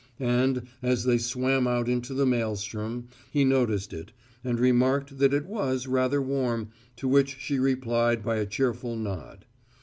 [0.19, 5.45] And, as they swam out into the maelstrom, he noticed it, and remarked that it
[5.45, 9.45] was rather warm, to which she replied by a cheerful nod.